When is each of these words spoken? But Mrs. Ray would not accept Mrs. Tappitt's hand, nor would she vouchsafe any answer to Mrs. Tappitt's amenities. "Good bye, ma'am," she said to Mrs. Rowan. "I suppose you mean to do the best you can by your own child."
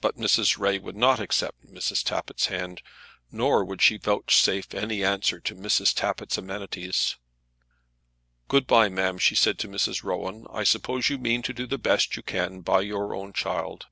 But 0.00 0.14
Mrs. 0.14 0.58
Ray 0.60 0.78
would 0.78 0.94
not 0.94 1.18
accept 1.18 1.66
Mrs. 1.66 2.04
Tappitt's 2.04 2.46
hand, 2.46 2.82
nor 3.32 3.64
would 3.64 3.82
she 3.82 3.96
vouchsafe 3.96 4.72
any 4.74 5.02
answer 5.02 5.40
to 5.40 5.56
Mrs. 5.56 5.92
Tappitt's 5.92 6.38
amenities. 6.38 7.16
"Good 8.46 8.68
bye, 8.68 8.88
ma'am," 8.88 9.18
she 9.18 9.34
said 9.34 9.58
to 9.58 9.68
Mrs. 9.68 10.04
Rowan. 10.04 10.46
"I 10.52 10.62
suppose 10.62 11.08
you 11.08 11.18
mean 11.18 11.42
to 11.42 11.52
do 11.52 11.66
the 11.66 11.78
best 11.78 12.14
you 12.14 12.22
can 12.22 12.60
by 12.60 12.82
your 12.82 13.12
own 13.12 13.32
child." 13.32 13.86